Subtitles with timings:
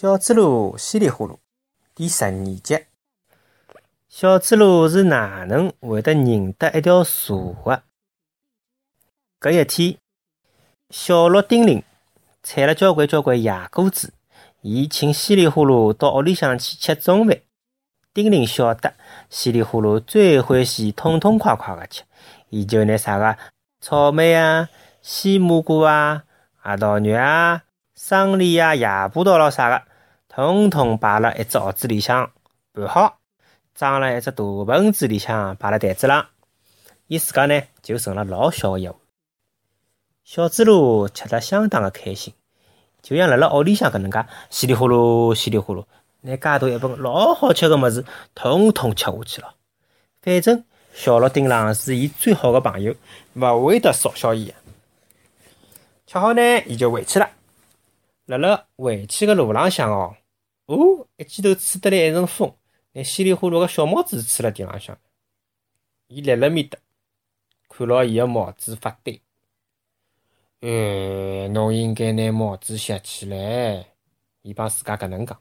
[0.00, 1.38] 小猪猡稀里呼噜
[1.92, 2.86] 第十二集。
[4.08, 7.34] 小猪猡是哪能会得认得一条蛇
[7.64, 7.82] 的？
[9.40, 9.98] 搿一天，
[10.90, 11.82] 小鹿丁玲
[12.44, 14.12] 采了交关交关野果子，
[14.60, 17.36] 伊请稀里呼噜到屋里向去吃中饭。
[18.14, 18.94] 丁玲晓得
[19.28, 22.04] 稀里呼噜最欢喜痛痛快快个吃，
[22.50, 23.36] 伊就拿啥个
[23.80, 24.68] 草莓啊、
[25.02, 26.22] 西蘑菇啊、
[26.54, 27.64] 核桃肉啊。
[27.96, 29.82] 生梨啊、野葡萄咯啥个，
[30.38, 32.30] 统统摆辣一只盒子里向，
[32.72, 33.18] 拌好，
[33.74, 36.28] 装辣一只大盆子里向，摆辣台子上。
[37.08, 38.96] 伊自家呢，就盛了老小个一碗。
[40.22, 42.32] 小猪猡吃得相当个开心，
[43.02, 45.84] 就像辣辣屋里向搿能介，稀里呼噜，稀里呼噜，
[46.20, 48.04] 拿介大一盆老好吃个物事，
[48.36, 49.52] 统统吃下去了。
[50.22, 52.94] 反正小鹿丁郎是伊最好个朋友，
[53.34, 54.54] 勿会得少小伊。
[56.06, 57.28] 吃好呢，伊就回去了。
[58.26, 60.14] 辣辣回去个路浪向哦，
[60.68, 62.52] 哦，一记头吹得来一阵风，
[62.92, 64.98] 拿稀里呼噜个小帽子吹辣地浪向。
[66.08, 66.78] 伊立辣面搭，
[67.70, 69.18] 看牢伊个帽子发呆。
[70.60, 73.86] 哎，侬应该拿帽子拾起来。
[74.42, 75.40] 伊帮自家搿能讲。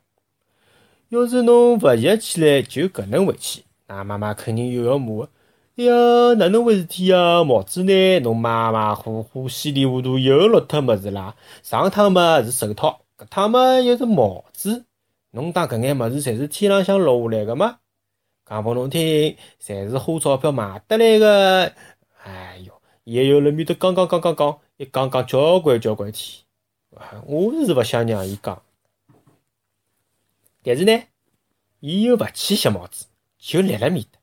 [1.09, 5.27] 要是侬勿拾起来，就搿能回去，㑚妈妈肯定又要骂。
[5.75, 5.93] 哎呀，
[6.37, 7.43] 哪能回事体啊？
[7.43, 8.19] 帽子呢？
[8.21, 11.35] 侬马马虎虎、稀里糊涂又落脱物事啦。
[11.63, 14.85] 上趟嘛是手套，搿趟嘛又是帽子。
[15.38, 17.80] 侬当搿眼物事侪是天浪向落下来个吗？
[18.43, 21.73] 讲拨侬听，侪是花钞票买得来个。
[22.23, 26.43] 哎哟，也有辣面头讲讲讲讲讲，一讲讲交关交关天。
[27.27, 28.63] 我是勿想让伊讲，
[30.63, 31.03] 但是呢，
[31.81, 33.05] 伊又勿去拾帽子，
[33.38, 34.19] 就立辣面搭。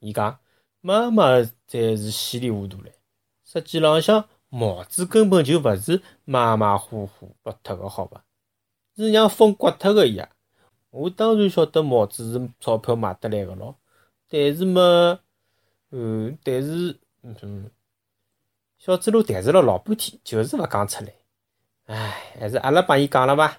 [0.00, 0.40] 伊讲
[0.82, 2.90] 妈妈才是稀里糊涂唻，
[3.44, 8.22] 实际浪向帽子根本就勿是马马虎虎拨脱个，好伐？
[8.96, 10.28] 是让风刮脱个呀！
[10.90, 13.76] 我当然晓得帽子是钞票买得来个咯，
[14.28, 15.18] 但是嘛，
[15.90, 17.70] 嗯，但是，嗯，
[18.78, 21.12] 小猪猡谈视了老半天，就是勿讲出来。
[21.86, 23.58] 唉，还是阿拉帮伊讲了伐？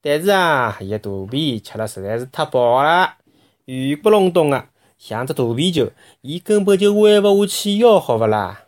[0.00, 3.16] 但是啊，伊个肚皮吃了实在是太饱了，
[3.64, 4.68] 圆不隆咚个。
[4.96, 5.90] 像只大皮球，
[6.20, 8.66] 伊根本就弯勿下去腰，好勿啦？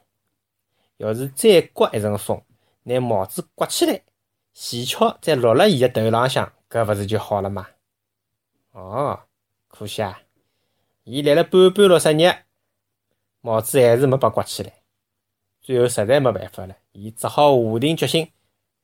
[0.96, 2.42] 要是再刮一阵风，
[2.84, 4.02] 拿帽子刮起来，
[4.52, 7.68] 线翘再落辣伊个头浪向，搿勿是就好了吗？
[8.72, 9.20] 哦，
[9.68, 10.20] 可惜啊，
[11.04, 12.32] 伊立了半半六十日，
[13.40, 14.72] 帽子还是没把刮起来。
[15.60, 18.30] 最后实在没办法了，伊只好下定决心，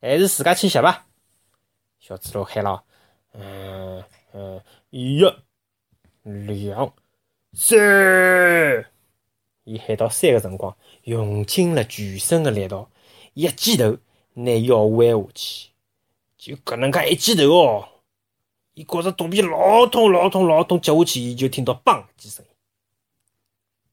[0.00, 1.06] 还是自家去拾伐。
[1.98, 2.84] 小猪猡喊了
[3.34, 5.20] ：“嗯嗯，一、
[6.22, 6.94] 两。”
[7.52, 7.78] 三，
[9.64, 12.90] 伊喊到三个辰光，用尽了全身的力道，
[13.34, 13.96] 一记头
[14.44, 15.68] 拿腰弯下去，
[16.36, 17.88] 就搿能介一记头哦，
[18.74, 22.50] 伊觉着肚皮老痛老痛老痛，接下去伊就听到“嘣”几声音。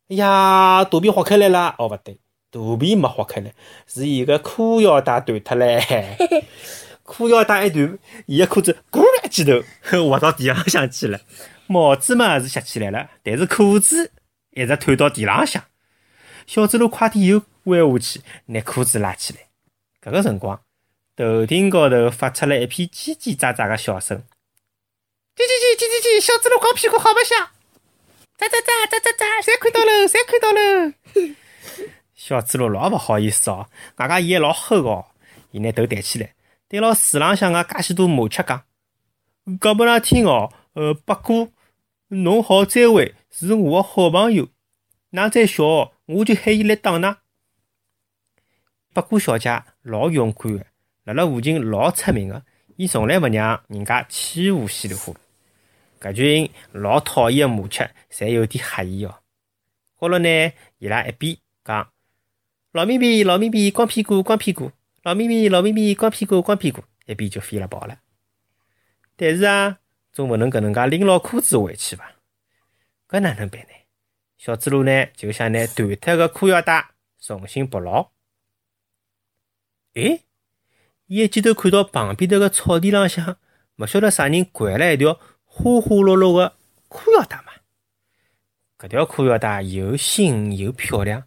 [0.09, 1.73] 哎呀，肚皮划开来了！
[1.79, 2.19] 哦，勿对，
[2.51, 3.53] 肚皮没划开来，
[3.87, 6.43] 是伊个裤腰带断脱唻。
[7.01, 9.63] 裤腰带一断，伊个裤子咕一记头
[10.09, 11.19] 滑到地浪向去了。
[11.65, 14.11] 帽子嘛是拾起来了，但是裤子
[14.51, 15.63] 一直退到地浪向。
[16.45, 19.39] 小猪猡快点又弯下去，拿裤子拉起来。
[20.05, 20.61] 搿个辰光，
[21.15, 24.21] 头顶高头发出了一片叽叽喳喳个笑声。
[25.35, 27.35] 叽叽叽叽叽叽，小猪猡光屁股好白相。
[28.37, 30.93] 喳喳喳喳喳喳，侪看到了，侪看到了。
[32.13, 35.07] 小猪猡老勿好意思哦，外加伊还老吼哦，
[35.49, 36.35] 伊拿头抬起来，
[36.69, 38.63] 对牢树浪向个介许多麻雀讲
[39.59, 41.49] ：“讲拨㑚听哦，呃，八哥。”
[42.09, 44.49] 侬好，再会是我个好朋友。
[45.11, 45.63] 㑚再笑，
[46.05, 47.17] 我就喊伊来打㑚。
[48.95, 50.65] 八哥小姐老勇敢的，
[51.03, 52.41] 辣辣附近老出名的，
[52.77, 55.17] 伊从来勿让人家欺负稀里呼噜。
[55.99, 59.19] 搿群老讨厌的麻雀，侪有点吓伊哦。
[59.97, 61.35] 好了呢，伊拉一边
[61.65, 61.91] 讲
[62.71, 64.71] ：“老咪咪，老咪咪，光屁股，光屁股；
[65.03, 67.99] 老咪咪，老咪咪，光屁股，光屁股。”一边就飞了跑了。
[69.17, 69.79] 但是啊。
[70.13, 72.09] 总勿能搿能介拎牢裤子回去伐？
[73.09, 73.73] 搿哪能办呢？
[74.37, 78.09] 小猪猡呢就想拿断脱个裤腰带重新绑牢。
[79.95, 80.23] 诶，
[81.07, 83.37] 伊一记头看到旁边头个草地浪向，
[83.77, 86.53] 勿晓得啥人掼了一条花花绿绿个
[86.87, 87.53] 裤腰带嘛？
[88.77, 91.23] 搿条裤腰带又新又漂亮，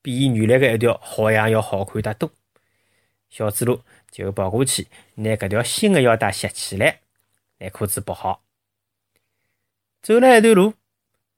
[0.00, 2.30] 比伊原来个一条好像要好看得多。
[3.28, 3.80] 小猪猡
[4.12, 7.00] 就跑过去拿搿条新个腰带拾起来。
[7.58, 8.44] 拿裤子绑好，
[10.02, 10.74] 走了一段路，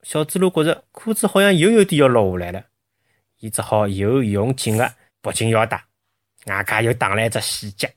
[0.02, 2.66] 小猪猡觉着裤子好像又有点要落下来了，
[3.38, 5.84] 伊只好又用劲个绑紧腰带，
[6.46, 7.94] 外加又打了一只死结。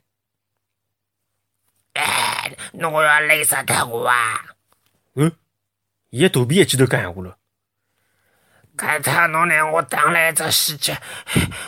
[2.72, 4.44] 侬要累死脱我啊！
[5.14, 5.30] 嗯，
[6.10, 7.36] 伊个肚皮一记头讲闲话了。
[8.76, 10.96] 刚才侬拿我打了一只死结，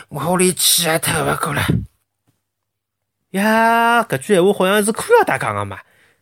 [0.09, 1.67] 我连气也透勿过来。
[3.31, 5.79] 呀，搿句闲话好像是裤腰带讲个嘛。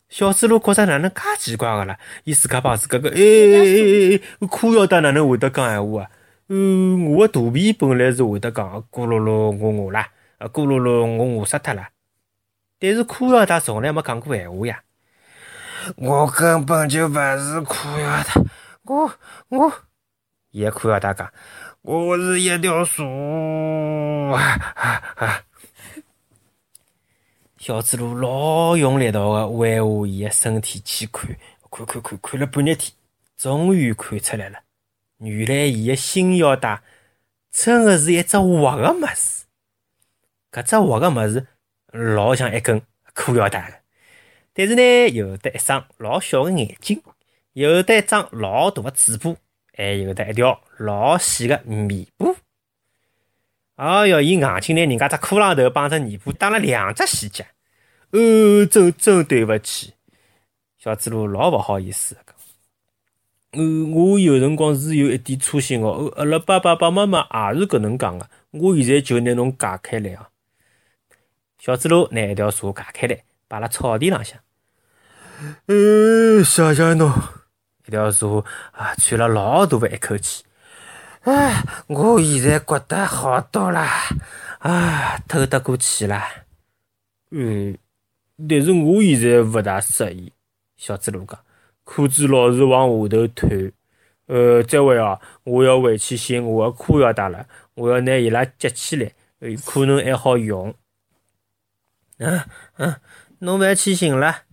[0.10, 1.98] 小猪猡觉着哪能介奇怪个啦？
[2.26, 6.12] 伊自家帮自家个，哎哎哎哎，裤腰带哪能会得讲闲话啊？
[6.50, 10.10] 嗯，我个肚皮本来是会得讲咕噜噜我饿啦，
[10.50, 11.90] 咕噜噜我饿死脱了。
[12.80, 14.84] 但是裤腰带从来没讲过闲话呀。
[15.96, 18.34] 我根本就勿是裤腰带，
[18.84, 19.12] 我
[19.50, 19.74] 我，
[20.52, 21.32] 伊个裤腰带讲，
[21.82, 23.04] 我是一条蛇。
[27.58, 31.36] 小猪猡老用力道个弯下伊个身体去看，
[31.72, 32.94] 看看看，看了半日天，
[33.38, 34.60] 终于看出来了。
[35.18, 36.82] 原来伊个新腰带
[37.52, 39.41] 真个是一只活个物事。
[40.52, 41.48] 搿只活个物事
[41.92, 42.82] 老像一根
[43.14, 43.78] 裤腰带个，
[44.54, 47.02] 但是呢，有得一双老小个眼睛，
[47.54, 49.36] 有得一张老大个嘴巴，
[49.74, 52.28] 还有得一条老细个尾巴。
[53.78, 57.48] 哦哟，伊硬劲拿人家只裤浪头帮只尾巴打了两只细节，
[58.12, 59.94] 哦，真真对勿起，
[60.78, 62.36] 小猪猡老勿好意思讲。
[63.54, 66.10] 嗯，我有辰光是有一点粗心哦。
[66.16, 68.30] 阿拉爸爸爸妈妈也是搿能讲个。
[68.52, 70.31] 我现在就拿侬解开来啊。
[71.62, 74.40] 小猪猡拿一条蛇解开来，摆辣草地浪向。
[75.68, 77.14] 嗯，谢谢侬。
[77.86, 80.44] 一条蛇啊，喘了老大个一口气。
[81.20, 83.80] 哎，我现在觉得好多了，
[84.58, 86.20] 啊，透得过气了。
[87.30, 87.78] 嗯，
[88.50, 90.34] 但是我现在勿大适意。
[90.78, 91.40] 小猪猡讲，
[91.84, 93.72] 裤子老是往下头退。
[94.26, 99.12] 呃，这回啊，我要回去寻我的裤腰带了，我要拿伊拉接起来，
[99.64, 100.74] 可能还好用。
[102.24, 102.40] 嗯
[102.78, 102.96] 嗯，
[103.40, 104.44] 侬勿要去寻了。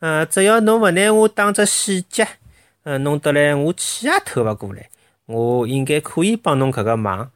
[0.00, 2.26] 嗯，只要侬勿拿我当只死结，
[2.84, 4.88] 嗯，弄得来我气也透勿过来。
[5.26, 7.30] 我应该可以帮侬搿个忙，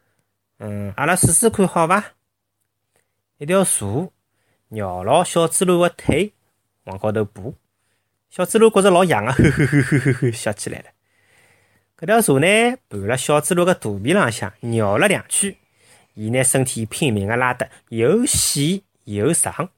[0.57, 2.03] 嗯，阿拉试试看好伐？
[3.37, 4.09] 一条蛇
[4.69, 6.33] 绕牢小猪猡个腿
[6.85, 7.53] 往高头爬，
[8.31, 10.85] 小猪猡觉着老痒啊，呵呵呵呵呵呵笑起来了。
[11.99, 15.55] 搿条蛇呢，盘辣小猪猡个肚皮浪向绕了两圈，
[16.15, 19.69] 伊拿身体拼命个拉得又细又长，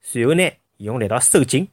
[0.00, 1.68] 随后呢，用力道收紧。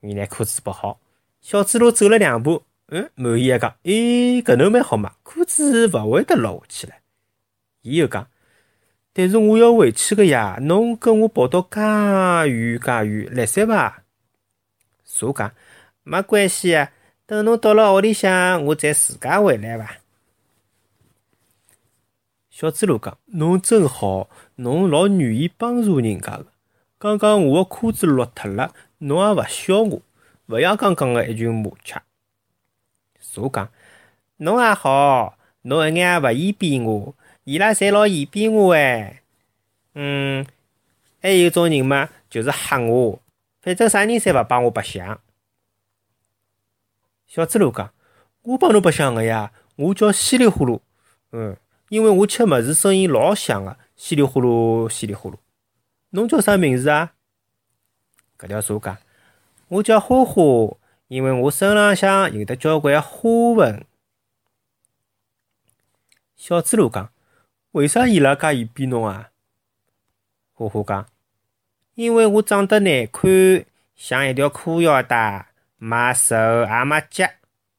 [0.00, 0.98] 伊拿裤子拔好，
[1.42, 2.64] 小猪猡走了两步。
[2.86, 6.94] 嗯，满意个讲，诶，搿能蛮好嘛，裤子勿会得落下去了。
[7.82, 8.28] 伊又讲，
[9.12, 11.80] 但是我要回去个呀，侬跟我跑到介
[12.48, 14.04] 远介远，来塞伐？
[15.04, 15.52] 蛇讲，
[16.02, 16.92] 没关系啊，
[17.26, 19.98] 等侬到了屋里向，我再自家回来伐。
[22.56, 26.46] 小猪猡讲，侬真好，侬老愿意帮助人家个。
[26.96, 30.00] 刚刚我个裤子落脱了，侬也勿笑我，
[30.46, 32.00] 勿像刚刚个一群麻雀。
[33.20, 33.70] 蛇讲
[34.40, 37.14] ：“侬也好，侬一眼也勿嫌扁我，
[37.44, 39.20] 伊拉侪老嫌扁我哎。
[39.92, 40.46] 嗯，
[41.20, 43.20] 还有种人嘛，就是吓我，
[43.60, 45.20] 反正啥人侪勿帮我白相。”
[47.28, 47.92] 小猪猡讲
[48.44, 50.80] ：“我帮侬白相个呀，我叫稀里呼噜。
[51.32, 51.54] 嗯，
[51.88, 55.36] 因为我吃物事声音老响个，稀里呼噜，稀里呼噜。
[56.10, 57.14] 侬叫啥名字啊？”
[58.38, 58.96] 搿条蛇讲
[59.68, 60.76] ：“我叫花花。”
[61.08, 63.86] 因为我身浪向有得交关花纹，
[66.34, 67.12] 小猪猡讲
[67.70, 69.30] ：“为啥伊拉介嫌扁侬啊？”
[70.52, 71.06] 花花讲
[71.94, 73.30] ：“因为我长得难看，
[73.94, 75.46] 像一条裤腰带，
[75.78, 77.30] 没手也没脚，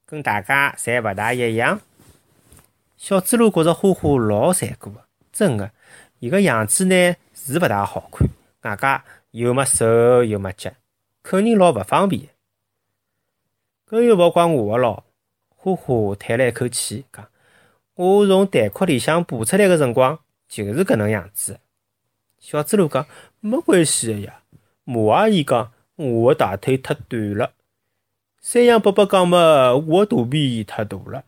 [0.05, 1.81] 跟大家侪勿大一样。”
[2.97, 5.71] 小猪猡觉着花花老残酷个，真个，
[6.19, 8.27] 伊个样子呢是勿大好看，
[8.63, 10.71] 外加又没手又没脚，
[11.21, 12.29] 肯定老勿方便。
[13.87, 15.05] 搿又勿怪我个咯，
[15.55, 17.29] 花花叹了一口气，讲
[17.93, 21.59] ：“我从蛋壳里向爬出来个辰光就是搿能样子。”
[22.39, 23.05] 小猪猡讲
[23.39, 24.41] ：“没关系个呀。”
[24.83, 27.53] 马阿姨讲：“我个大腿太短了。”
[28.41, 31.23] 山羊伯伯讲么：“我个肚皮太大了。”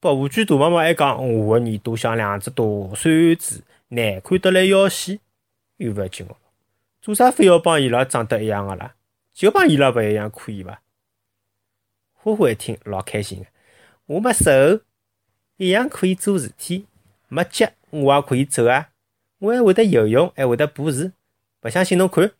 [0.00, 2.64] 白胡卷大妈妈还讲：“我个耳朵像两只大
[2.94, 5.18] 扇子，难看得来要死。”
[5.76, 6.34] 又勿要紧个
[7.02, 8.94] 做啥非要帮伊拉长得一样个啦？
[9.34, 10.80] 就帮伊拉勿一样可以伐？
[12.14, 13.46] 花花一听老开心个，
[14.06, 14.80] 我没手，
[15.56, 16.86] 一样可以做事体；
[17.28, 18.90] 没脚，我也可以走啊！
[19.38, 21.12] 我还会得游泳，还会得爬树。
[21.62, 22.30] 勿相信侬看，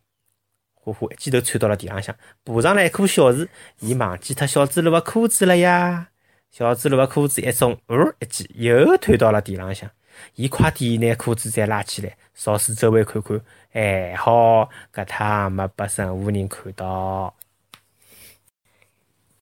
[0.75, 3.47] 花花一记头窜到了地浪向，爬上了一棵小树。
[3.79, 6.10] 伊忘记脱小猪猡个裤子了呀！
[6.51, 9.89] 小猪猡个裤子一松，呜一记又推到了地浪向。
[10.35, 13.41] 伊快点拿裤子再拉起来，朝四周围看看，
[13.71, 17.33] 还好搿趟没被任何人看到。